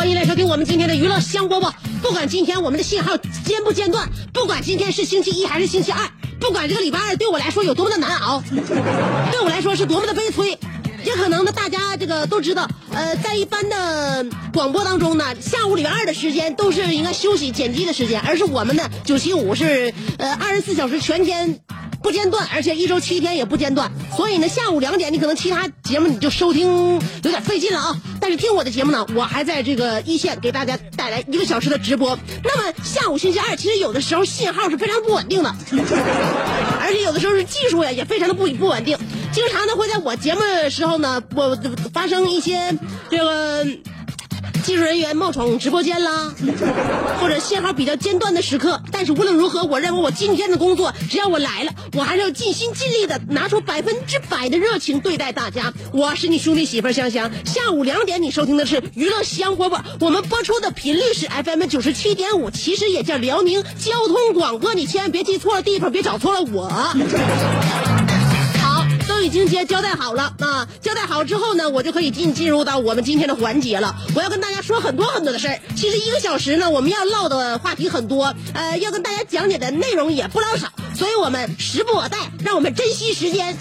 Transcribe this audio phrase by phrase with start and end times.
[0.00, 1.70] 欢迎来收听我们今天的娱乐香饽饽。
[2.00, 6.08] 不管今天我们的信号间不间断，不管今天是星期一还是星期二，
[6.40, 8.42] 不管这个礼拜二对我来说有多么的难熬，
[9.30, 10.58] 对我来说是多么的悲催。
[11.04, 21.60] 也可能呢，大家这个都知道，呃，在一般的广播当中呢，下午礼拜二的时间都是应该休息剪辑的时间，而是我们的九七五是呃二十四小时全天
[22.02, 23.90] 不间断，而且一周七天也不间断。
[24.16, 27.96] 所以呢，下午两点你可能其他节目你就收听有点费劲了啊。
[28.20, 32.18] 但是听我的节目呢，我还在这个一线给大家带来一个小时的直播。
[32.42, 35.54] 那么下午星期二，其实有的时候信号是非常不稳定的，
[36.80, 38.96] 而且有的时候是技术呀也非常的不不稳定。
[39.32, 41.56] 经常呢会在我节目的时候呢，我
[41.92, 42.76] 发生一些
[43.10, 43.66] 这个。
[44.60, 46.32] 技术人员冒闯直播间啦，
[47.20, 48.80] 或者信号比较间断的时刻。
[48.92, 55.72] 但是无论如何，我认为我今天的工作，只要我来了，我还是要尽心尽力的拿出百分之百的热情对待大家。
[55.92, 57.30] 我是你兄弟媳妇香香。
[57.44, 64.74] 下午两点你收听的是娱乐香饽饽，我们播出的频率是 FM 九十七点五，其实也叫辽宁交通广播。
[64.74, 66.70] 你千万别记错了地方，别找错了我。
[69.20, 70.66] 都已经接交代好了啊！
[70.80, 73.94] 交代好之后呢，我就可以进进入到我们今天的环节了。
[74.16, 75.60] 我要跟大家说很多很多的事儿。
[75.76, 83.54] 其实一个小时呢，我们要唠的话题很多，呃，要跟大家讲解的内容也不老少，所以我们时不我待，让我们珍惜时间。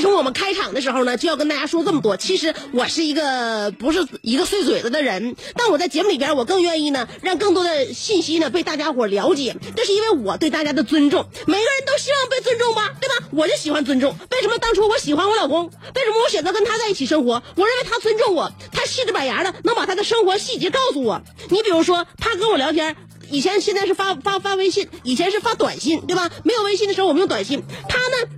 [0.00, 2.16] 从我们开场的时候呢，就要跟大家说这么多？
[2.16, 9.56] 其实我是一个不是一个碎嘴子的人，但我在节目里边，我更愿意呢，让更多的信息呢被大家伙了解。
[9.76, 13.26] 这是因为我对大家的尊重，每个人都希望被尊重吧，对吧？
[13.32, 14.16] 我就喜欢尊重。
[14.30, 15.66] 为什么当初我喜欢我老公？
[15.66, 17.42] 为什么我选择跟他在一起生活？
[17.56, 21.22] 我认为他尊重我，他细致板牙的能把他的生活细节告诉我。
[21.48, 22.96] 你比如说，他跟我聊天。
[23.32, 26.28] 以前现在是发发发微信，以前是发短信，对吧？
[26.42, 27.62] 没有微信的时候我们用短信。
[27.88, 28.28] 他呢，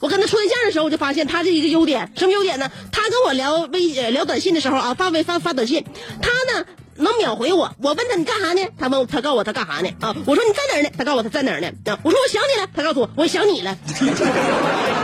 [0.00, 2.70] 我跟他处对象的时候，我就发现他这一个优点，什么优点呢？
[2.92, 5.84] 他跟我聊微聊短信的时候啊，发微发发短信，
[6.22, 6.64] 他呢
[6.96, 7.72] 能秒回我。
[7.82, 8.66] 我问他你干啥呢？
[8.78, 9.88] 他问他告诉我他干啥呢？
[10.00, 10.90] 啊，我说你在哪儿呢？
[10.96, 11.68] 他告诉我他在哪儿呢？
[11.86, 13.76] 啊，我说我想你了，他告诉我我想你了。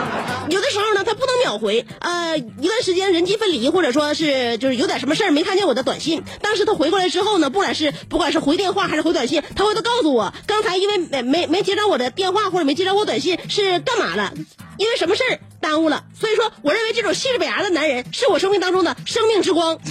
[0.51, 6.23] 有的时候呢，他不能秒回，呃，一段时间人机分离，或者说是就是有点什么事儿没看见我的短信。
[6.41, 14.33] 当时他回过来之后呢，不管是不管是回电话还是回短信，他会都告诉我，刚才因为没没没接着我的电话或者没接着我短信是干嘛了，
[14.77, 16.05] 因为什么事儿耽误了。
[16.19, 19.79] 所以说，我认为这种细致板牙的男人是我生命当中的生命之光。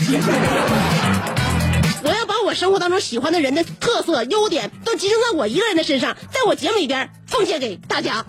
[2.05, 8.25] 我要把我生活当中喜欢的人的特色、优点都集中在我一个人的身上，在我节目里边奉献给大家。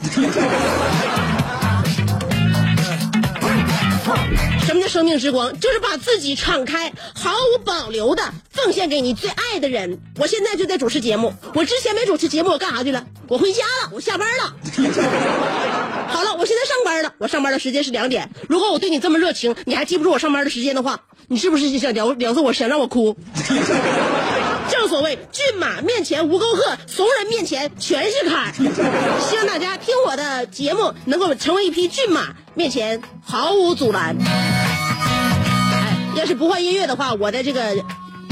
[4.89, 5.59] 生命之光？
[5.61, 9.99] 就是把自己敞开，毫无保留的奉献给你最爱的人。
[10.19, 13.05] 我现在就在主持节目，我之前没主持节目，我干啥去了？
[13.29, 14.55] 我回家了，我下班了。
[16.09, 18.29] 好了，我现在上班了，我上班的时间是两点。
[18.49, 23.17] 如果我对你这么热情，你还记不住我上班的时间的话，你是不是想聊聊我，想让我哭？
[24.71, 28.53] 正所谓骏马面前无沟壑，怂人面前全是坎儿。
[29.21, 34.17] 希望大家听我的节目，能够成为一匹骏马，面前毫无阻拦。
[34.21, 37.75] 哎，要是不换音乐的话，我的这个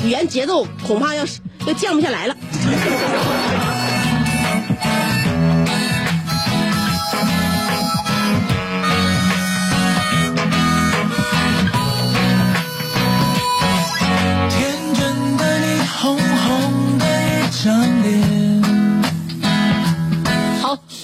[0.04, 1.24] 语言节奏恐怕要
[1.66, 2.36] 要降不下来了。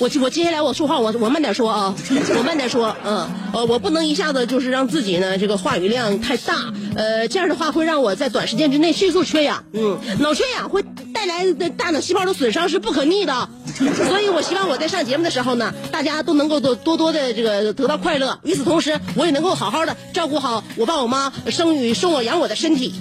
[0.01, 1.95] 我我接下来我说话，我我慢点说啊，
[2.37, 6.55] 我慢点说，嗯，呃，我不能一下子就是让自己呢这个话语量太大，
[6.95, 13.49] 呃，这样的话会让我在短时间之内迅速缺氧，嗯，脑缺氧会带来的大脑细胞的损伤是不可逆的。
[14.09, 18.39] 所以我希望我在上节目的时候呢，大家都能够多多多的这个得到快乐。
[18.45, 22.95] 与此同时，我也能够好好的照顾好我爸我妈生育生我养我的身体。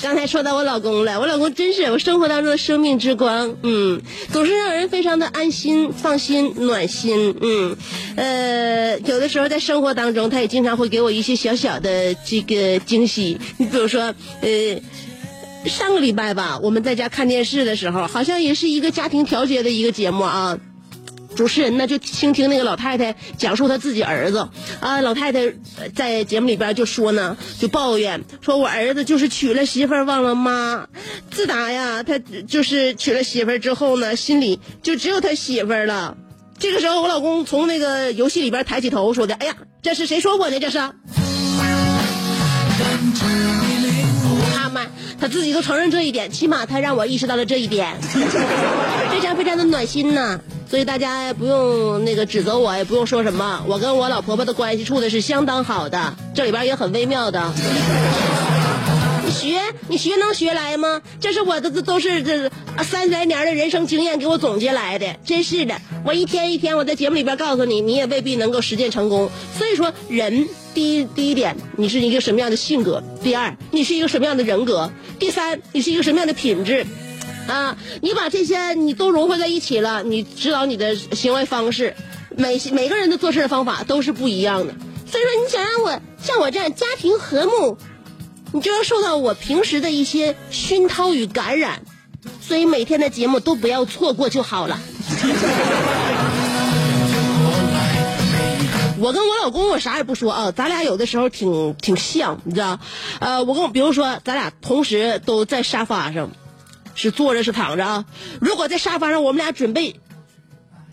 [0.00, 4.00] 刚才说到我老公了，我老公真是我生活当中的生命之光，嗯，
[4.32, 7.76] 总是让人非常的安心、放心、暖心，嗯，
[8.16, 14.80] 呃，有的时候在生活当中，他也经常会给我一些小小的这个惊喜，你比如说，呃。
[15.64, 20.58] 上个礼拜吧，我们在家看电视的时候，好像也是一个家庭调节的一个节目啊。
[21.34, 24.48] 主持人呢就倾听那个老太太讲述她自己儿子
[24.80, 25.52] 啊，老太太
[25.94, 30.86] 在节目里边就说呢，就抱怨说，我儿子就是娶了媳妇忘了妈，
[31.30, 36.16] 自打呀他就是娶了媳妇之后呢，心里就只有他媳妇了。
[36.58, 40.60] 这个时候，我老公从那个游戏里边抬起头说的：“哎呀，这是谁说我的？
[40.60, 40.78] 这是。”
[45.22, 47.96] 他自己都承认这一点，起码他让我意识到了这一点，
[49.08, 50.40] 非常非常的暖心呢。
[50.68, 57.52] 所以大家不用那个指责我，也不用说什么，我跟我老婆婆的关系处的是相当好的，这里边也很微妙的。
[59.24, 61.00] 你学，你学能学来吗？
[61.20, 62.50] 这是我的，这都是这
[62.82, 65.76] 三十来年的人生经验给我总结来的，真是的。
[66.04, 69.30] 我一天一天我在节目里边告诉你，你也未必能够实践成功。
[69.56, 76.86] 所以说，人第一第一点，你是一个什么样的性格；第二，你是一个什么样的人格；第三，你是一个什么样的品质。
[77.46, 81.94] 啊，你把这些你都融合在一起了，你指导你的行为方式，
[82.36, 84.74] 每每个人的做事方法都是不一样的。
[85.10, 87.76] 所以说，你想让我像我这样家庭和睦，
[88.52, 91.82] 你就要受到我平时的一些熏陶与感染。
[92.40, 94.80] 所以每天的节目都不要错过就好了。
[99.02, 102.78] 我跟我老公我啥也不说啊，咱俩有的时候挺挺像，你知道？
[103.18, 106.30] 呃，我跟我比如说，咱俩同时都在沙发上。
[106.94, 108.04] 是坐着是躺着啊？
[108.38, 109.98] 如果在沙发上，我们俩准备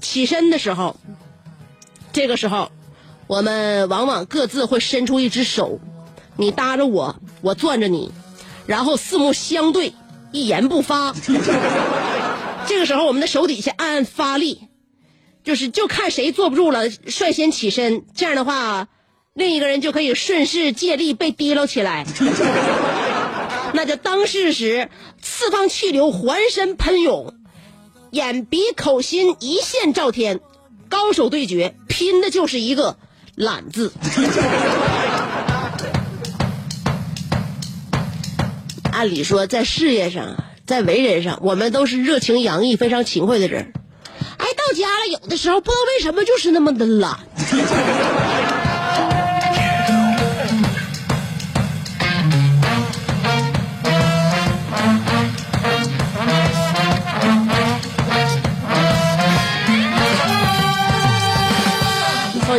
[0.02, 0.96] 起身的时候，
[2.14, 2.72] 这个时候，
[3.28, 5.80] 我们往往各自会伸出一只手，
[6.38, 8.12] 你搭着我，我攥着你，
[8.66, 9.94] 然后四目相对，
[10.32, 11.14] 一言不发。
[12.66, 14.69] 这个时候，我们的手底下暗暗发力，
[15.44, 18.04] 就是就看谁坐不住了，率先起身。
[18.16, 18.88] 这样的话，
[19.34, 22.06] 另一个人就可以顺势借力被提溜起来。
[23.74, 24.90] 那就当世时，
[25.22, 27.34] 四方气流环身喷涌，
[28.12, 30.40] 眼鼻口心一线照天，
[30.90, 32.98] 高手对决，拼的就是一个
[33.36, 33.94] 懒字。
[38.92, 43.72] 按理说，在事业上，在为人上，我们都是热情洋溢、非常勤快的人。
[44.38, 47.18] 哎，到家了，有的时候不知道为什么就是那么的懒。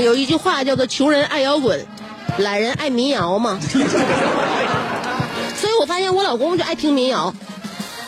[0.02, 1.86] 有一句话叫做“穷人爱摇滚，
[2.38, 3.80] 懒人爱民谣”嘛，所
[5.70, 7.32] 以我发现我老公就爱听民谣。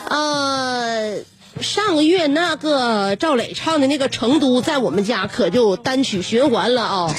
[0.09, 1.13] 呃，
[1.61, 7.15] 上个月那个赵磊唱的那个《成都》在我们家可就单曲循环了啊。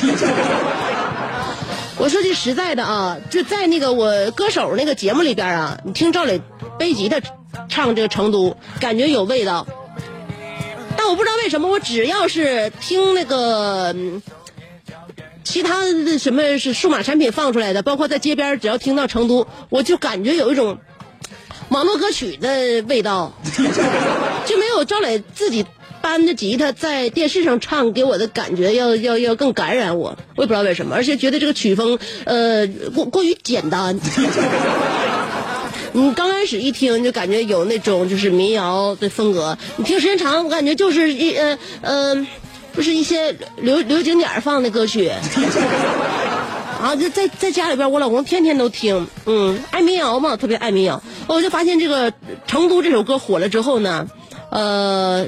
[1.96, 6.40] 我 说句实在的啊，就在那个我歌手那个节目里边啊，你听赵磊
[6.78, 7.20] 背吉他
[7.68, 8.50] 唱这个《成都》，
[8.80, 9.66] 感觉有味道。
[10.96, 13.94] 但我不知道为什么，我只要是听那个。
[15.44, 17.82] 其他的什么是数码产品放出来的？
[17.82, 20.78] 包括在街边，只要听到成都，我就感觉有一种
[21.68, 23.30] 网络歌曲的味道，
[24.46, 25.64] 就没有赵磊自己
[26.02, 30.16] 搬着吉他在电视上唱给我的感觉要要要更感染我。
[30.36, 33.98] 我也不知道为什么，而且觉得这个曲风呃过过于简单。
[35.92, 42.26] 你刚开始一听就感觉有那种就是民谣的风格，你听时间长，我感觉就是一呃呃。
[42.76, 45.08] 就是一些留留景点放的歌曲，
[46.82, 51.00] 啊，就在在家里边，我老公天天都听，嗯，爱民谣嘛，特别爱民谣。
[51.28, 52.10] 我就发现这个
[52.48, 54.08] 《成都》这首歌火了之后呢，
[54.54, 55.26] 呃，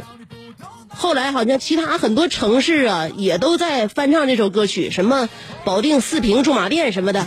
[0.88, 5.28] 后来好像其他很多城市啊，也都在翻唱这首歌曲，什么
[5.64, 7.26] 保定、四平、驻马店什么的，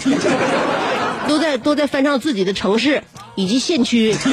[1.28, 3.04] 都在都在翻唱自己的城市
[3.36, 4.16] 以及县区。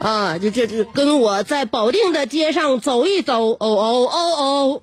[0.00, 4.82] 啊，就这这跟我在保定的街上走一走，哦哦哦哦。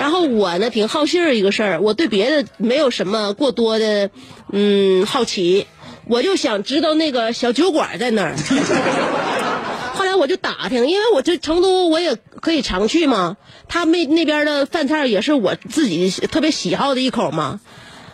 [0.00, 4.10] 然后我呢挺好信儿一个事儿，我对别的没有什么过多的
[4.52, 5.66] 嗯好奇，
[6.08, 8.36] 我就想知道那个小酒馆在哪儿。
[9.94, 13.36] 后来我就打听，因为我这成都我也可以常去嘛，
[13.66, 17.60] 他们那边的饭菜也是我自己特别喜好的一口嘛。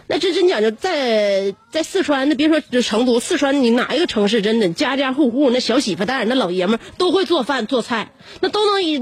[0.08, 8.94] 那这真讲究，在在四川，那别说成都，四川你哪一个城市，真的家家户户那小媳妇蛋儿那老爷们都会做饭做菜，那都能一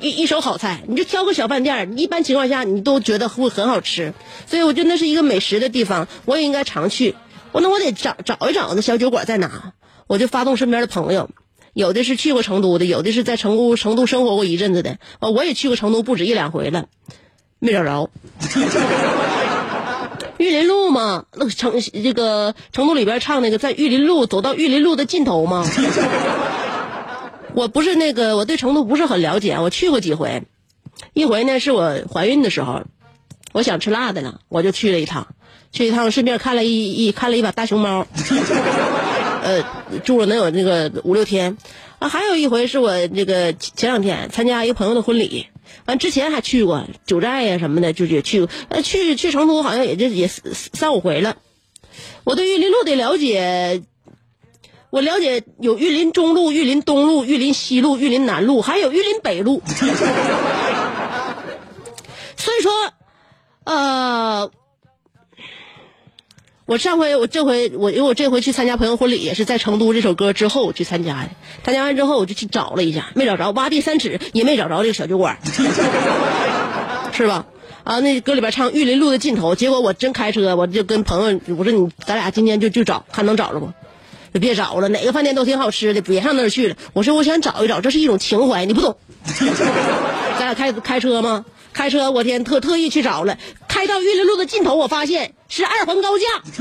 [0.00, 0.82] 一一手好菜。
[0.88, 4.12] 你就挑个小饭店，一般情况下你都觉得会很好吃，
[4.46, 7.14] 所以我觉得那是一个美食的地方，我也应该常去。
[7.52, 9.72] 我那我得找找一找那小酒馆在哪，
[10.06, 11.30] 我就发动身边的朋友。
[11.72, 14.98] 有的是去过成都的，有的是在成都成都生活过一阵子的。
[15.20, 16.86] 我也去过成都不止一两回了，
[17.60, 18.10] 没找着。
[20.38, 25.64] 玉林路嘛，那成这个成都里边唱那个在玉林路走到玉林路的尽头吗？
[27.54, 30.44] 我不是那个，我对成都不是很了解，我去过几回。
[31.12, 32.82] 一回呢是我怀孕的时候，
[33.52, 35.28] 我想吃辣的了，我就去了一趟，
[35.72, 38.06] 去一趟顺便看了一一看了一把大熊猫。
[39.42, 39.64] 呃，
[40.04, 41.56] 住了能有那个五六天，
[41.98, 45.46] 啊，还有一回是我这个前两天参加一个朋友的婚礼，
[45.86, 51.38] 完之前还去过九寨呀什么的，就也去过，呃，去去成都好像也就也三五回了。
[52.24, 53.82] 我对玉林路的了解，
[54.90, 59.62] 我了解有玉林中路、玉林东路、玉林西路、玉林南路，还有玉林北路。
[62.36, 62.70] 所以说，
[63.64, 64.50] 呃。
[66.70, 71.30] 我上回我这回我因为我这回去参加朋友婚礼也是在成都这首歌之后去参加的，
[71.64, 75.36] 参加完之后我就去找了一下，没找着，挖地三尺也没找着这个小酒馆，
[77.12, 77.44] 是吧？
[77.82, 83.72] 啊，那歌里边唱玉林路的尽头，结果我真开车，我就跟朋友我说你咱俩今天就就找，看能找着不？
[84.38, 86.76] 别找了，哪个饭店都挺好吃的，别上那儿去了。
[86.92, 88.96] 我说我想找一找，这是一种情怀，你不懂。
[90.38, 91.44] 咱俩开开车吗？
[91.72, 96.24] 开车，我天，特特意去找了，开到玉林路的尽头，我发现是二环高架。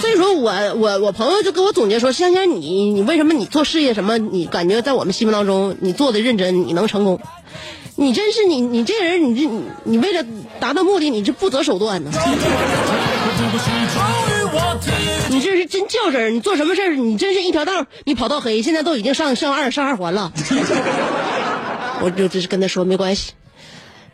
[0.00, 7.20] 所以说我我我朋友就跟我总结说，香香你你为什么你做事业什么，你感觉在我们心目当中你做的认真，你能成功。
[7.98, 10.22] 你真是你，你这人，你这你你为了
[10.60, 12.10] 达到目的，你这不择手段呢。
[15.30, 20.30] 你这是真较真儿，你做什么事儿，你真是一条道你跑到黑，现在都已经上上二上二环了。
[22.02, 23.32] 我就只是跟他说没关系，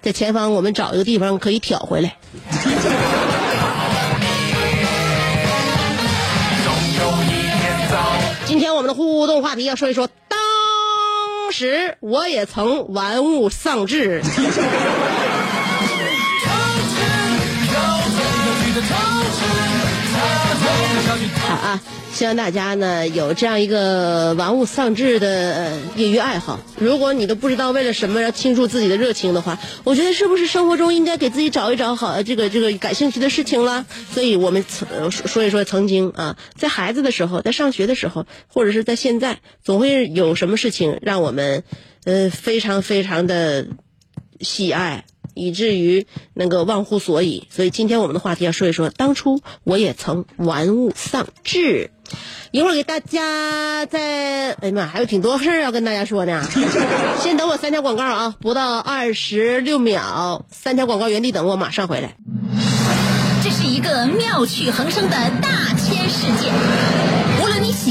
[0.00, 2.16] 在前方我们找一个地方可以挑回来。
[8.46, 10.08] 今天我们的互动话题要说一说。
[11.52, 14.23] 时我也曾玩物丧志。
[21.47, 21.81] 好啊，
[22.12, 26.61] 希望大家呢有这样一个玩物丧志的业余爱好。
[26.78, 33.85] 如果你都不知道为了什么要倾注自己的热情的话，我觉得是不是生活中应该给自己找一找好这个这个感兴趣的事情了？
[34.12, 41.64] 所以我们曾说一说曾经啊，在孩子的时候，在上学的时候，或者是在现在，总会有什么事情让我们
[42.04, 43.66] 呃非常非常的
[44.40, 45.04] 喜爱。
[45.34, 51.90] 以至于那个忘乎所以，所以今天我们的话题要说一说，当初我也曾玩物丧志。
[52.50, 56.46] 一会儿给大家在，哎呀妈，还有挺多事儿要跟大家说呢。
[57.20, 62.16] 先等我三条广告啊，不到二十六秒，三条广告原地等我，马上回来。
[63.42, 67.21] 这是一个妙趣横生的大千世界。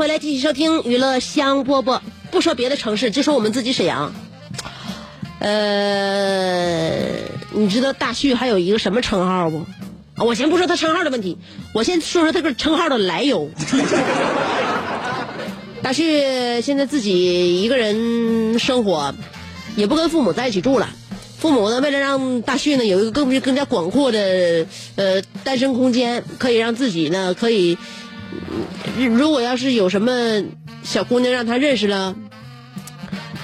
[0.00, 4.14] 回来继续收听娱乐香饽饽，不说别的城市，就说我们自己沈阳。
[5.40, 7.02] 呃，
[7.52, 9.66] 你知道大旭还有一个什么称号不？
[10.16, 11.36] 我先不说他称号的问题，
[11.74, 13.50] 我先说说这个称号的来由。
[15.84, 19.14] 大旭现在自己一个人生活，
[19.76, 20.88] 也不跟父母在一起住了。
[21.38, 24.66] 父母呢，为了让大旭呢有一个更更加广阔的
[24.96, 27.76] 呃单身空间，可以让自己呢可以。
[28.96, 30.44] 如果要是有什么
[30.82, 32.14] 小姑娘让他认识了，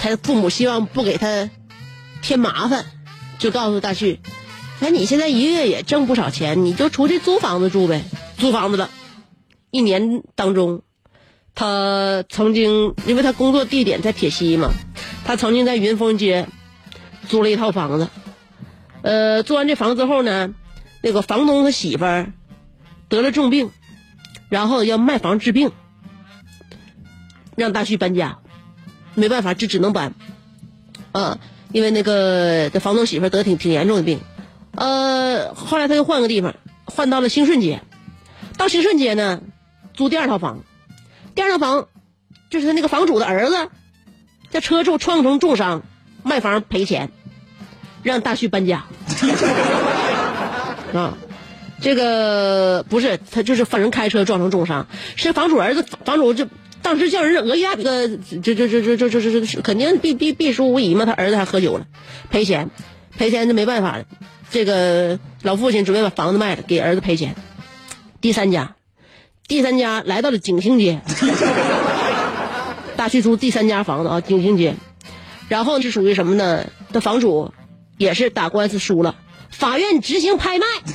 [0.01, 1.51] 他父母希望不给他
[2.23, 2.87] 添麻烦，
[3.39, 4.21] 就告诉大旭，
[4.81, 8.05] 那，你现在一个月也挣不少钱，你就出去租房子住呗。
[8.39, 8.91] 租房子了，
[9.71, 10.83] 一年当中，
[11.55, 14.71] 他曾经因为他工作地点在铁西嘛，
[15.25, 16.47] 他曾经在云峰街
[17.29, 18.09] 租了一套房子。
[19.03, 20.55] 呃，租完这房子之后呢，
[21.01, 22.33] 那个房东他媳妇儿
[23.09, 23.71] 得了重病，
[24.49, 25.73] 然后要卖房治病，
[27.57, 28.39] 让大旭搬家，
[29.15, 30.15] 没办法，这只能搬。
[31.13, 31.39] 啊，
[31.73, 34.21] 因为那个这房东媳妇儿得挺挺严重的病，
[34.73, 37.83] 呃，后来他又换个地方，换到了兴顺街。
[38.57, 39.41] 到兴顺街呢，
[39.95, 40.61] 租第二套房，
[41.35, 41.89] 第二套房
[42.51, 43.71] 就是他那个房主的儿子，
[44.51, 45.83] 在车撞撞成重伤，
[46.23, 47.11] 卖房赔钱，
[48.03, 48.85] 让大旭搬家。
[50.95, 51.19] 啊，
[51.81, 56.47] 这个不是他，就是犯人开车撞成重伤，是房主儿子，房主就
[56.83, 61.87] 当时叫人讹一下，这个这这这这这这这肯定必必必输无疑嘛，他儿子还喝酒了，
[62.31, 62.71] 赔钱，
[63.19, 64.05] 赔钱就没办法了，
[64.51, 67.37] 这个老父亲准备把房子卖了给儿子赔钱。
[68.21, 68.75] 第三家，
[69.47, 71.03] 第三家来到了景兴街，
[72.97, 74.77] 大区租第三家房子啊，景兴街，
[75.49, 76.67] 然后是属于什么呢？
[76.93, 77.53] 这房主
[77.99, 79.17] 也是打官司输了。
[79.51, 80.67] 法院执行拍卖，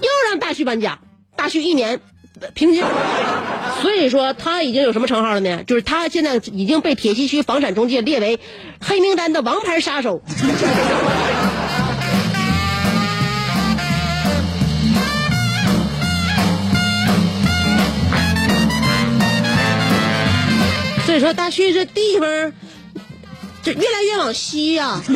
[0.00, 0.98] 又让大旭搬家，
[1.36, 2.00] 大旭一年
[2.54, 2.84] 平均，
[3.80, 5.62] 所以说他已经有什么称号了呢？
[5.64, 8.38] 就是他现在已经被铁西区房产中介列为
[8.80, 10.22] 黑名单的王牌杀手。
[21.04, 22.52] 所以说，大旭这地方，
[23.62, 25.00] 这越来越往西呀、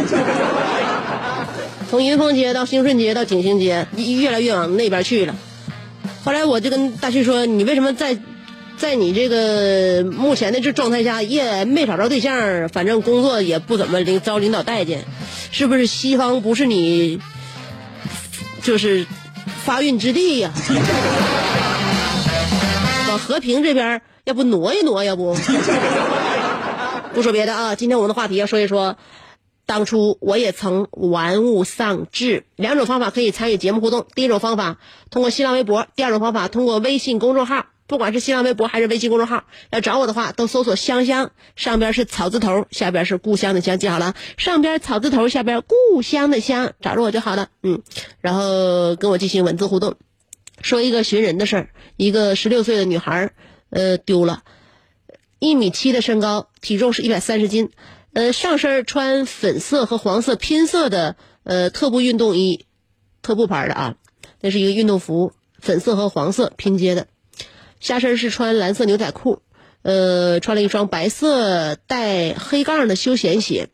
[1.91, 5.35] 从云峰街到兴顺街到景兴街，越来越往那边去了。
[6.25, 8.17] 后来我就跟大旭说：“你为什么在，
[8.76, 15.05] 在你这个目前的这状态下，也没找着对象，反正工作也不怎么领招领导待见，
[15.50, 17.21] 是不是西方不是你，
[18.62, 19.07] 就是
[19.65, 20.53] 发运之地呀、
[23.09, 25.37] 往和平这边，要不挪一挪，要不。
[27.17, 28.99] 不说别的啊，今天我们的话题要说一说，
[29.65, 32.45] 当初我也曾玩物丧志。
[32.57, 34.76] 两种方法可以参与节目互动，第一种方法
[35.09, 37.65] 通过新浪微博，第二种方法通过微信公众号。
[37.87, 47.49] 不管是新浪微博还是微信公众号，要找我的话，都搜索“香香”，上边是草字头，下边是故乡的乡，记好了，上边草字头，下边故乡的乡，找着我就好了。
[47.63, 47.81] 嗯，
[48.21, 49.95] 然后跟我进行文字互动。
[50.61, 53.33] 说一个寻人的事儿，一个十六岁的女孩儿，
[53.71, 54.43] 呃，丢了，
[55.39, 57.71] 一米七的身高，体重是一百三十斤，
[58.15, 62.65] 呃，上身穿粉色和黄色拼色的呃特步运动衣，
[63.21, 63.95] 特步牌的啊，
[64.41, 67.07] 那是一个运动服，粉色和黄色拼接的，
[67.81, 69.43] 下身是穿蓝色牛仔裤，
[69.83, 73.69] 呃，穿了一双白色带黑杠的休闲鞋。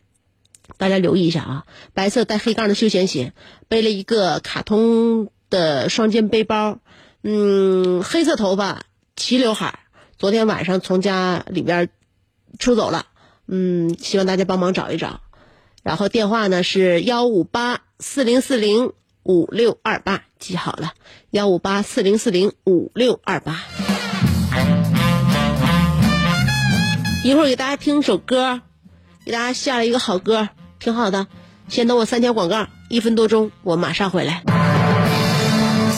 [0.78, 3.34] 大家留意一下啊，白色带黑杠的休闲鞋，
[3.68, 6.78] 背了一个卡通的双肩背包，
[7.22, 8.82] 嗯，黑色头发，
[9.14, 9.78] 齐刘海。
[10.22, 11.88] 昨天晚上从家里边
[12.56, 13.06] 出走了，
[13.48, 15.20] 嗯，希望大家帮忙找一找。
[15.82, 18.92] 然后电话呢是幺五八四零四零
[19.24, 20.92] 五六二八，记好了，
[21.32, 23.62] 幺五八四零四零五六二八。
[27.24, 28.60] 一会儿给大家听首歌，
[29.24, 31.26] 给大家下了一个好歌，挺好的。
[31.66, 34.44] 先等我三条广告，一分多钟，我马上回来。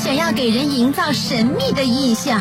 [0.03, 2.41] 想要给人营造神秘的印象，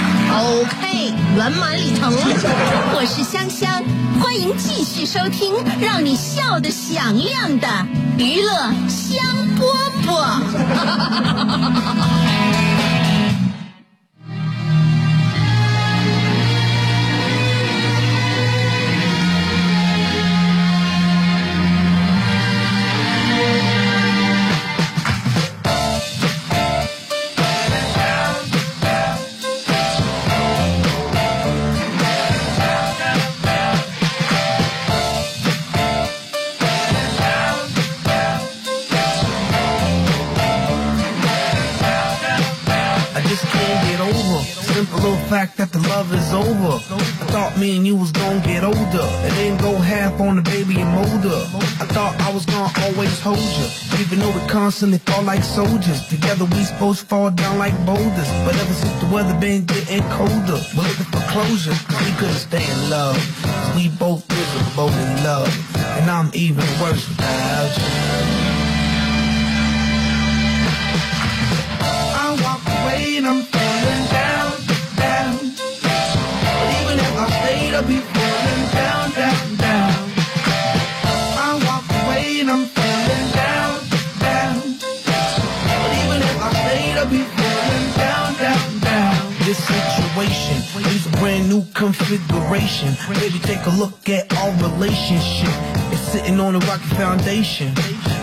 [0.33, 2.11] OK，圆满里程。
[2.93, 3.83] 我是香香，
[4.21, 7.67] 欢迎继续收听让你笑得响亮的
[8.17, 8.51] 娱乐
[8.87, 9.19] 香
[9.59, 9.61] 饽
[10.05, 10.41] 饽。
[47.71, 51.43] You was gonna get older and then go half on the baby and mold her.
[51.79, 53.67] I thought I was gonna always hold you,
[53.99, 56.05] even though we constantly fall like soldiers.
[56.07, 60.03] Together we supposed to fall down like boulders, but ever since the weather been getting
[60.09, 61.77] colder, we're looking for closure.
[62.03, 63.17] We couldn't stay in love,
[63.75, 65.51] we both miserable in love,
[65.97, 67.87] and I'm even worse without you.
[72.23, 73.60] I walk away and I'm
[77.81, 80.11] I stayed, I'd be falling down, down, down.
[81.37, 83.79] I walk away and I'm falling down,
[84.19, 84.55] down.
[85.65, 86.51] But even if I
[87.01, 89.33] I'd be falling down, down, down.
[89.45, 92.95] This situation needs a brand new configuration.
[93.19, 95.49] Baby, take a look at our relationship.
[95.91, 97.73] It's sitting on a rocky foundation.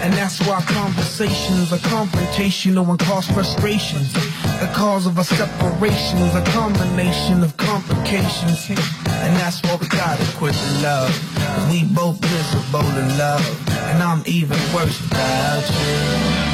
[0.03, 4.15] And that's why conversations are confrontational and cause frustrations.
[4.61, 8.69] The cause of our separation is a combination of complications.
[8.71, 11.71] And that's why we gotta quit the love.
[11.71, 13.45] We both miserable in love.
[13.91, 16.49] And I'm even worse without you.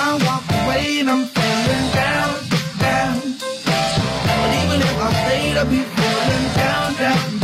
[0.00, 2.34] I walk away and I'm down,
[2.80, 3.20] down.
[4.38, 7.37] But even if I stayed, I'd be falling down, down,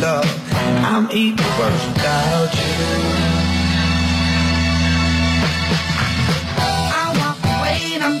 [0.00, 0.26] love.
[0.84, 2.72] I'm even worse without you.
[6.58, 8.20] I walk away and I'm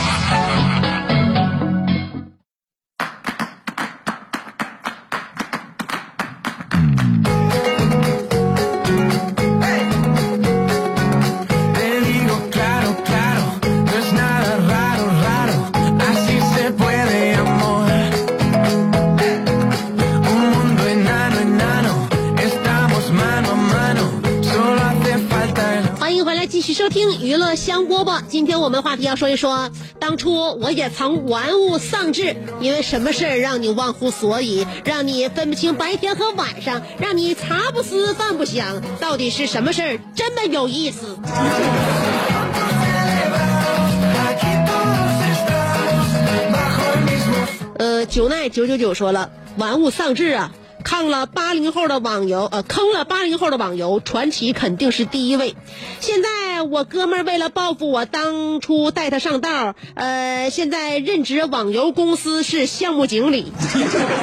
[26.91, 41.17] 听娱乐香饽饽，今天我们话题要说一说，当初我也曾玩物丧志，因为什么事儿让你忘乎所以，让你分不清白天和晚上，让你茶不思饭不想，到底是什么事儿这么有意思？
[47.77, 50.51] 呃，九奈九九九说了，玩物丧志啊，
[50.83, 55.55] 坑了八零后的网游，呃，坑了八零后的网游，传奇肯定是第一位。
[55.99, 63.51] 现在我哥们儿为了报复我当初带他上道，呃，现在任职网游公司是项目经理，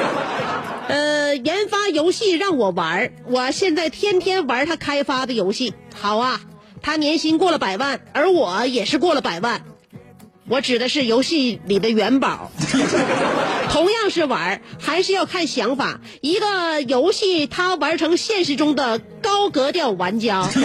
[0.87, 5.73] 呃，研发游戏让我玩儿，我现在天天玩他开发的游戏。
[5.95, 6.41] 好啊，
[6.81, 9.63] 他年薪过了百万，而我也是过了百万。
[10.49, 12.51] 我指的是游戏里的元宝。
[13.71, 16.01] 同样是玩，还是要看想法。
[16.21, 20.49] 一个游戏它玩成现实中的高格调玩家。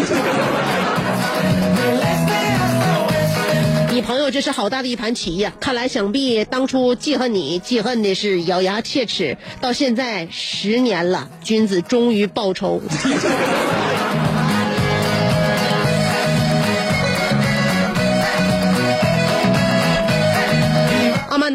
[3.93, 5.53] 你朋友这是好大的一盘棋呀！
[5.61, 12.83] 看来想必当初记恨你，记恨的是咬牙切齿，到现在十年了，君子终于报仇。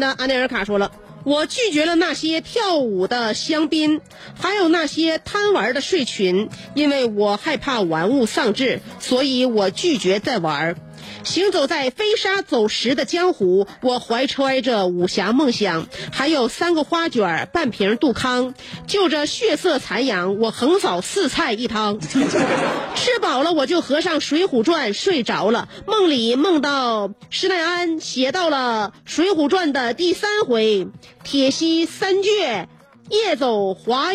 [0.00, 0.92] 达·阿内尔卡说了
[1.24, 4.00] ：“我拒绝了那些跳舞的香槟，
[4.40, 10.76] 还有那些贪玩的睡裙，因为我害怕玩物丧志，所以我拒绝再玩。
[11.24, 18.54] 行走在飞沙走石的江湖，我怀揣着武侠梦想，还有三个花卷、半瓶杜康，
[18.86, 22.00] 就着血色残阳，我横扫四菜一汤。
[22.00, 25.68] 吃饱了，我就合上《水浒传》睡着了。
[25.86, 30.88] 梦里梦到施耐庵写到了《水浒传》的第三回：
[31.22, 32.66] 铁西三倔，
[33.08, 34.12] 夜走华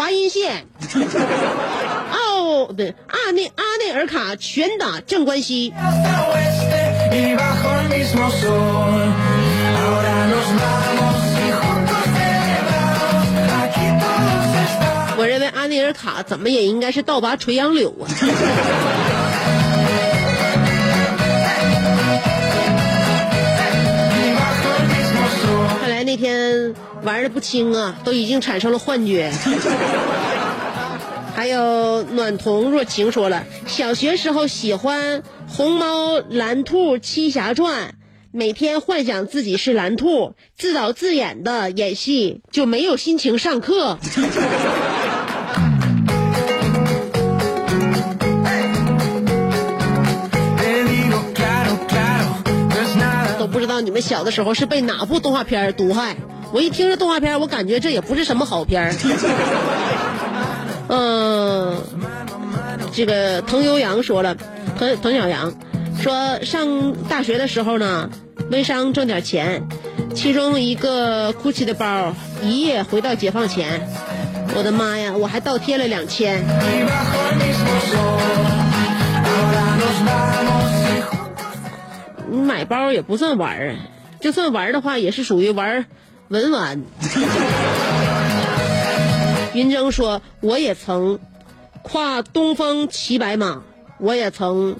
[0.00, 0.64] 划阴线，
[2.10, 5.74] 奥 对，阿内阿内尔卡拳打郑关西。
[15.18, 18.08] 我认为阿内尔卡怎么也应该是倒拔垂杨柳啊。
[27.02, 29.32] 玩的不轻啊，都已经产生了幻觉。
[31.34, 37.88] 还有暖童若晴说了，小学时候喜欢《红猫蓝兔七侠传》，
[38.30, 43.98] 每天幻想自己是蓝兔，自导自演的演戏，就没有心情上课。
[53.38, 56.16] 都不知道你们小的时候是被哪部动画片儿毒害。
[56.52, 58.92] 我一听这动画片，我感觉这也不是什么好片儿。
[60.88, 61.80] 嗯，
[62.92, 64.34] 这个滕悠扬说了，
[64.78, 65.54] 滕滕小阳
[66.00, 68.10] 说上大学的时候呢，
[68.50, 69.68] 微商挣点钱，
[70.14, 73.88] 其中一个 GUCCI 的包一夜回到解放前，
[74.56, 76.42] 我的妈呀，我还倒贴了两千。
[82.28, 83.76] 你买包也不算玩儿，
[84.20, 85.84] 就算玩儿的话，也是属于玩儿
[86.30, 86.84] 文玩。
[89.52, 91.18] 云峥说：“我也曾
[91.82, 93.64] 跨东风骑白马，
[93.98, 94.76] 我也曾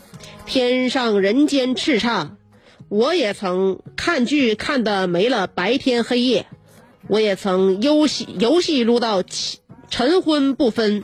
[0.46, 2.28] 天上人间叱咤，
[2.88, 6.46] 我也曾看剧看的没了白天黑夜，
[7.08, 9.24] 我也曾游戏游戏撸到
[9.90, 11.02] 晨昏不分，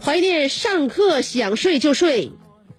[0.00, 2.30] 怀念上课想睡就睡，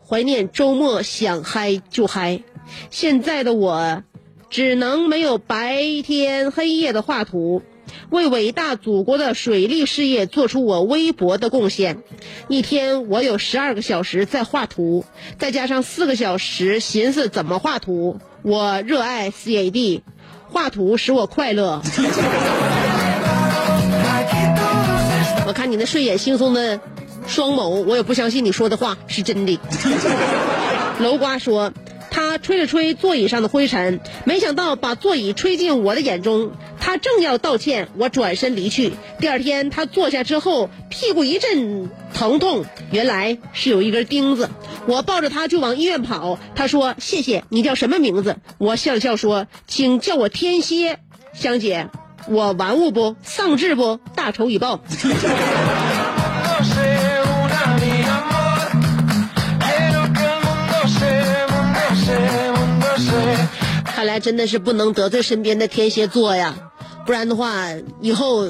[0.07, 2.43] 怀念周末想嗨就嗨。
[2.89, 4.03] 现在的我，
[4.49, 7.61] 只能没有白天黑夜的画图，
[8.09, 12.03] 为伟大祖国的水利事业做出我微薄的贡献。
[12.47, 15.05] 一天我有十二个小时在画图，
[15.37, 18.19] 再加上四个小时寻思怎么画图。
[18.41, 20.01] 我热爱 CAD，
[20.47, 21.81] 画图使我快乐。
[25.45, 26.79] 我看你那睡眼惺忪的
[27.27, 29.59] 双眸，我也不相信你说的话是真的。
[31.01, 31.73] 楼瓜说，
[32.11, 36.51] 他吹了吹座椅上的灰尘，没想到把座椅吹进我的眼中。
[36.79, 38.93] 他正要道歉，我转身离去。
[39.19, 44.49] 第二天他坐下之后，屁股一阵疼痛，原来是有一根钉子。
[44.85, 46.39] 我抱着他就往医院跑。
[46.55, 50.99] 他说：“谢谢，你叫什么名字？”我笑了笑说：“请叫我天蝎，
[51.33, 51.89] 香姐。”
[52.27, 54.81] 我玩物不，丧志不，大仇已报。
[63.99, 66.55] 看来真的是不能得罪身边的天蝎座呀，
[67.05, 67.65] 不然的话
[67.99, 68.47] 以后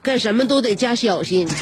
[0.00, 1.48] 干什么都得加小心。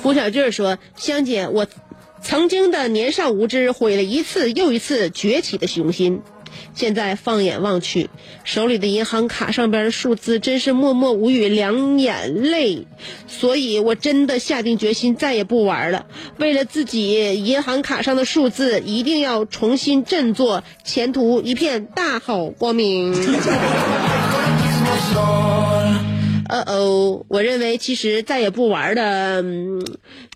[0.00, 1.66] 胡小俊说：香姐，我
[2.22, 6.22] 曾经的年少无知毁了一次又一次崛起的雄心。
[6.74, 8.08] 现在放眼望去，
[8.44, 12.86] 手里的银行卡上边的数字真是默默无语，两眼泪。
[13.26, 16.06] 所以我真的下定决心再也不玩了。
[16.38, 23.14] 为了自己银行卡上的数字，一定要重新振作，前途一片大好光明。”
[26.52, 29.82] 呃哦，我认为其实再也不玩的，嗯，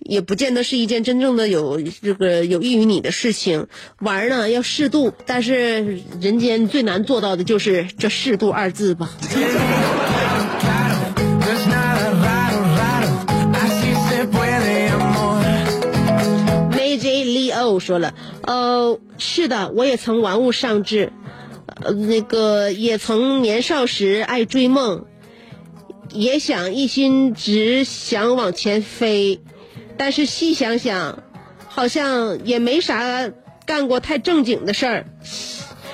[0.01, 3.67] 也不见得是一件真正的有这个有益于你的事情。
[4.01, 9.11] 玩呢要适度，但是人间最难做到的就是这“适度”二字吧。
[16.73, 21.13] AJ Leo 说了，呃，是的，我也曾玩物丧志，
[21.83, 25.05] 呃，那个也曾年少时爱追梦，
[26.11, 29.41] 也想一心只想往前飞，
[29.97, 31.23] 但是细想想，
[31.69, 33.31] 好像也没啥
[33.65, 35.07] 干过太正经的事儿。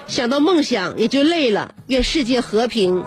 [0.07, 3.03] 想到梦想也就累了，愿世界和平。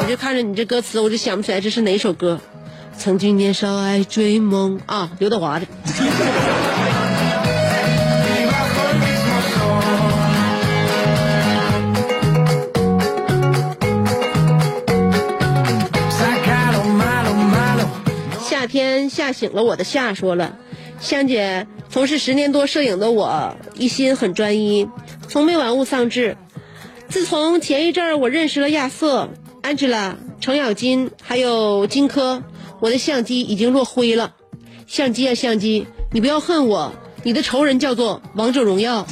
[0.00, 2.40] 我就看着你这歌词，我就想不起来这是哪首歌。
[2.96, 5.66] 曾经年少爱追梦啊，刘德华的。
[18.78, 20.56] 天吓醒了我的夏说了，
[21.00, 24.88] 香姐从事十年多摄影的我，一心很专一，
[25.26, 26.36] 从没玩物丧志。
[27.08, 29.30] 自从前一阵儿我认识了亚瑟、
[29.64, 32.44] Angela、程咬金还有金科，
[32.78, 34.36] 我的相机已经落灰了。
[34.86, 36.92] 相机啊相机，你不要恨我，
[37.24, 39.04] 你的仇人叫做王者荣耀。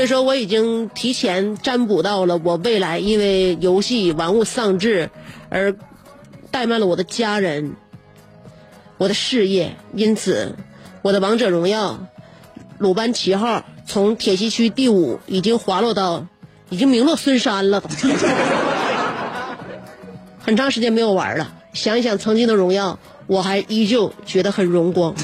[0.00, 5.10] 所以说，我已经提前占卜到了我未来因为游戏玩物丧志
[5.50, 5.76] 而
[6.50, 7.74] 怠慢了我的家人、
[8.96, 10.56] 我的事业，因此，
[11.02, 12.06] 我的王者荣耀
[12.78, 16.26] 鲁班七号从铁西区第五已经滑落到
[16.70, 17.82] 已经名落孙山了，
[20.38, 21.52] 很长时间没有玩了。
[21.74, 25.14] 想一想曾经的荣耀，我还依旧觉得很荣光。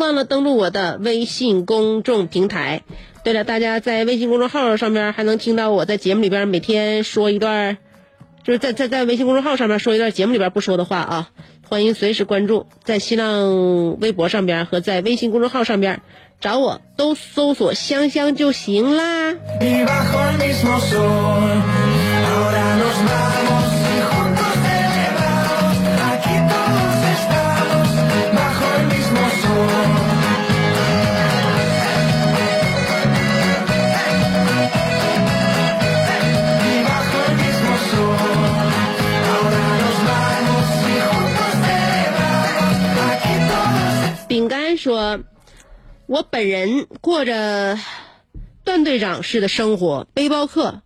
[0.00, 2.82] 忘了登录我的微信公众平台。
[3.22, 7.76] 对了，大家在微信公众号上面还能听到我在节目里边每天说一段，
[8.42, 11.28] 就是在在在微信公众号上面说一段节目里边不说的话啊。
[11.68, 16.00] 欢迎随时关注，在新浪微博上边和在微信公众号上边
[16.40, 19.36] 找我，都搜索香香就行啦。
[44.80, 45.20] 说
[46.08, 47.78] ：“我本人过着
[48.64, 50.80] 段队长式的生活，背包客。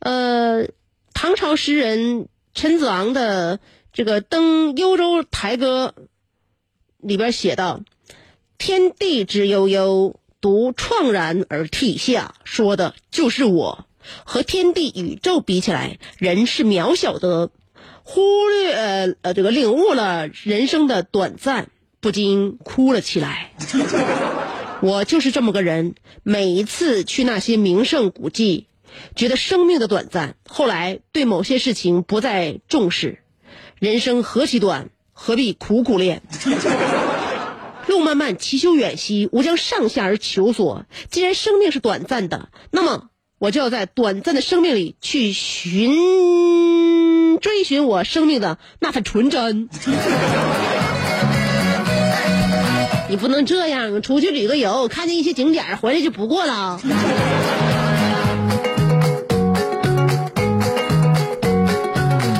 [0.00, 0.66] 呃，
[1.14, 3.58] 唐朝诗人陈子昂的
[3.90, 5.94] 这个《登幽州台歌》
[6.98, 7.80] 里边写道
[8.58, 13.86] ：‘天地之悠悠，独怆然而涕下。’说的就是我。
[14.24, 17.48] 和天地宇宙比起来，人是渺小的，
[18.02, 23.52] 忽略呃呃这个领悟了人生的短暂。”不禁哭了起来。
[24.80, 28.66] 我就是这么个人，每一次去那些名胜古迹，
[29.16, 33.18] 觉得生命的短暂，后来对某些事情不再重视。
[33.80, 36.22] 人生何其短，何必苦苦恋？
[37.88, 40.84] 路漫漫其修远兮，吾将上下而求索。
[41.10, 43.08] 既然生命是短暂的，那么
[43.38, 49.68] 我就要在短暂的生命里去寻追寻我生命的那份纯真。
[53.10, 56.78] 你不能这样，出去旅个游，看见一些景点，回来就不过了。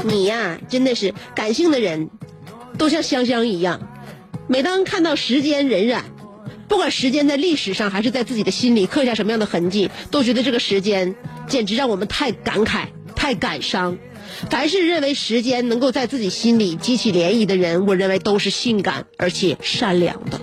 [0.05, 2.11] 你呀，真的是感性的人，
[2.77, 3.81] 都像香香一样。
[4.47, 6.03] 每当看到时间荏苒，
[6.69, 11.15] 不管时间在历史上还是在自己的心里刻下什么样的痕迹，都觉得这个时间
[11.47, 13.97] 简直让我们太感慨、太感伤。
[14.51, 20.39] 凡是认为时间能够在自己心里激起涟漪的人，我认为都是性感而且善良的。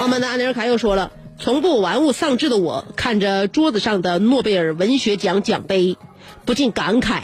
[0.00, 5.96] 澳门的安妮尔卡又说了，从不玩物丧志的我，看着桌子上的诺贝尔文学奖奖杯，
[6.44, 7.20] 不禁感慨：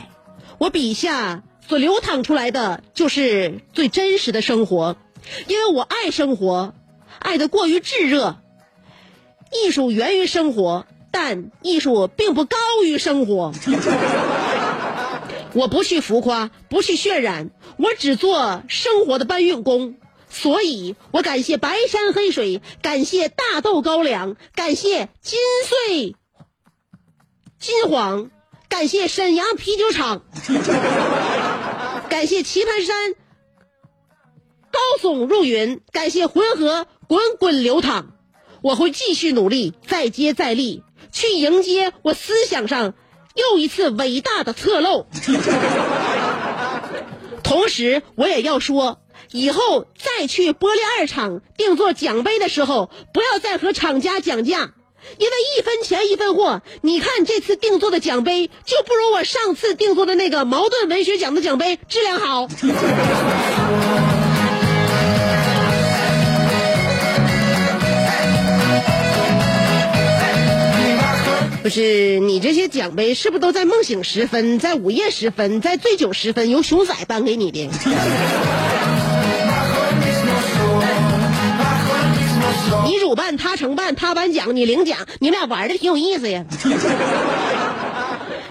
[0.59, 4.97] 我笔下所流淌出来的，就是最真实的生活。
[5.47, 6.75] 因为我爱生活，
[7.19, 8.37] 爱得过于炙热。
[9.51, 13.53] 艺术源于生活，但艺术并不高于生活。
[15.55, 19.97] 我不去浮夸，不去渲染，我只做生活的搬运工。
[20.31, 26.15] 所以我感谢白山黑水，感谢大豆高粱，感谢金穗
[27.59, 28.31] 金黄，
[28.69, 30.23] 感谢沈阳啤酒厂，
[32.11, 33.15] 感谢棋盘山
[34.71, 38.13] 高耸入云，感谢浑河滚滚流淌。
[38.61, 40.83] 我会继续努力，再接再厉，
[41.19, 42.95] 去迎接我思想上
[43.35, 45.05] 又一次伟大的侧漏。
[47.43, 49.01] 同时，我也要说，
[49.33, 54.71] 以后再去玻璃二厂定做奖杯的时候，不要再和厂家讲价，
[55.19, 56.63] 因为一分钱一分货。
[56.83, 62.47] 你看这次定做的奖杯，就不如我上次定做的那个茅盾文学奖的奖杯质量好。
[71.69, 77.69] 不是你这些奖杯是不是都在梦醒时分，在午夜时分，在醉酒时分由熊仔颁给你的？
[82.87, 86.47] 你主办，他承办，他颁奖，你领奖，你们俩玩的挺有意思呀。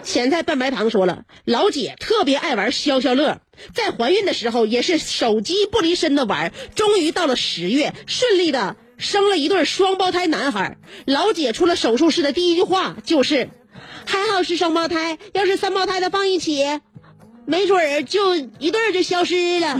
[0.03, 3.41] 咸菜拌白糖说了，老姐特别爱玩消消乐，
[3.73, 10.77] 在怀孕的时候也是手机不离身的玩，终于到了十月，顺利的生了一对双胞胎男孩。
[11.05, 13.49] 老姐出了手术室的第一句话就是
[14.05, 16.79] ：“还好是双胞胎，要是三胞胎的放一起，
[17.45, 19.77] 没准儿就一对儿就消失了。”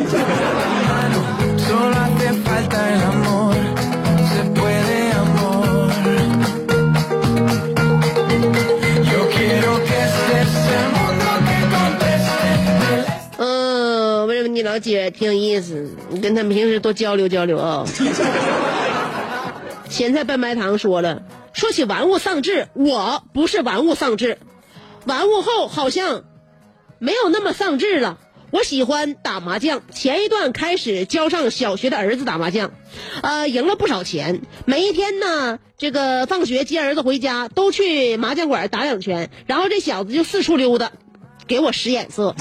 [13.40, 15.90] 嗯，为什么你老姐挺有意思？
[16.10, 17.86] 你跟他们平时多交流交流啊。
[19.98, 21.24] 咸菜拌白糖说了，
[21.54, 24.38] 说起玩物丧志，我不是玩物丧志，
[25.08, 26.24] 玩物后好像
[27.00, 28.20] 没有那么丧志了。
[28.52, 32.74] 我喜欢打麻将，前一段开始教上小学的儿子打麻将，
[33.24, 34.44] 呃，赢了不少钱。
[34.66, 40.92] 每一天呢，这个放学接儿子回家，都去麻将馆打两拳，然后这小子就四处溜达，
[41.48, 42.36] 给我使眼色。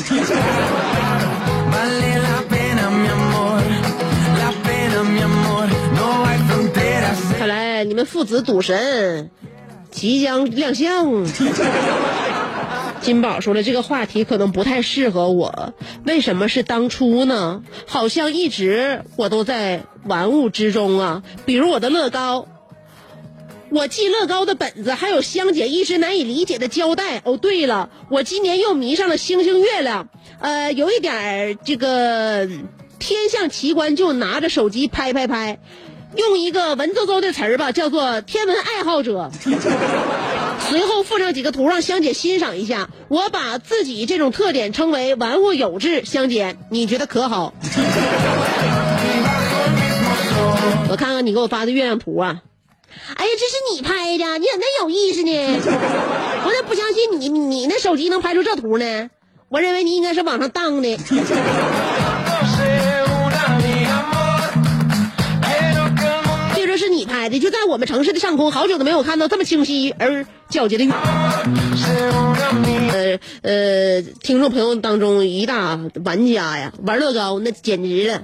[7.84, 9.30] 你们父子赌神
[9.90, 11.24] 即将亮相。
[13.02, 15.74] 金宝说了，这个话题可能不太适合我。
[16.04, 17.62] 为什么是当初呢？
[17.86, 21.22] 好像一直我都在玩物之中啊。
[21.44, 22.48] 比如我的乐高，
[23.70, 27.20] 我记乐高的本子，还有香姐一直难以理解的胶带。
[27.24, 30.08] 哦，对了，我今年又迷上了星星月亮，
[30.40, 32.48] 呃，有一点儿这个
[32.98, 35.60] 天象奇观，就拿着手机拍拍拍。
[36.16, 39.30] 用一个文绉绉的词儿吧，叫做天文爱好者。
[40.68, 42.88] 随后附上几个图让香姐欣赏一下。
[43.08, 46.04] 我把自己这种特点称为玩物有志。
[46.04, 47.52] 香姐，你觉得可好？
[50.88, 52.42] 我看看你给我发的月亮图啊！
[53.16, 55.60] 哎呀，这是你拍的，你咋那有意思呢？
[56.44, 59.10] 我咋不相信你，你那手机能拍出这图呢？
[59.48, 60.96] 我认为你应该是网上当的。
[66.76, 70.92] 这这是你拍的，就在我们城市的上空，好久都没有看到这么清晰而皎洁的月。
[72.92, 78.22] 呃呃，听众朋友当中一大玩家呀，玩乐高那简直了。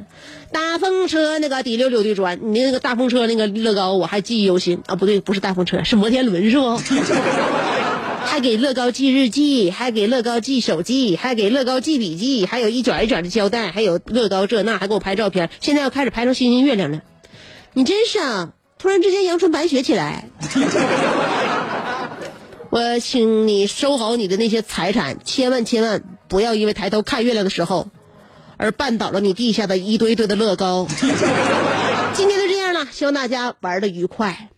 [0.53, 4.97] 大风车那个滴溜溜的转，你那个大风车那个乐高我还记忆犹新啊！
[4.97, 6.79] 不对，不是大风车，是摩天轮是不？
[8.27, 15.49] 还给乐高记日记，还给乐高记手记，还给乐高记笔记，还有一卷一卷的胶带，还有乐高这那，还给我拍照片。
[15.61, 17.01] 现在要开始拍成星星月亮了，
[17.75, 18.53] 你真是啊！
[18.79, 20.29] 突然之间阳春白雪起来。
[22.69, 27.89] 我请你收好你的那些财产，千万千万不要因为抬头看月亮的时候，
[28.57, 30.87] 而绊倒了你地下的一堆堆的乐高。
[32.15, 34.49] 今天就这样了，希望大家玩的愉快。